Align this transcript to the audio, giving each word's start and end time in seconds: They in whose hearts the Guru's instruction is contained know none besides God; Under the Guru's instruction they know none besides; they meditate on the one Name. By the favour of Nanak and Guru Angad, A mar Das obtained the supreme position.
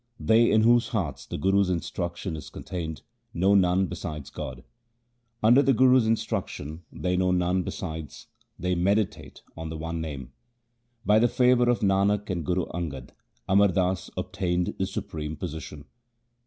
They 0.19 0.49
in 0.49 0.61
whose 0.63 0.87
hearts 0.87 1.27
the 1.27 1.37
Guru's 1.37 1.69
instruction 1.69 2.35
is 2.35 2.49
contained 2.49 3.03
know 3.35 3.53
none 3.53 3.85
besides 3.85 4.31
God; 4.31 4.63
Under 5.43 5.61
the 5.61 5.73
Guru's 5.75 6.07
instruction 6.07 6.81
they 6.91 7.15
know 7.15 7.29
none 7.29 7.61
besides; 7.61 8.25
they 8.57 8.73
meditate 8.73 9.43
on 9.55 9.69
the 9.69 9.77
one 9.77 10.01
Name. 10.01 10.31
By 11.05 11.19
the 11.19 11.27
favour 11.27 11.69
of 11.69 11.81
Nanak 11.81 12.31
and 12.31 12.43
Guru 12.43 12.65
Angad, 12.73 13.11
A 13.47 13.55
mar 13.55 13.67
Das 13.67 14.09
obtained 14.17 14.73
the 14.79 14.87
supreme 14.87 15.35
position. 15.35 15.85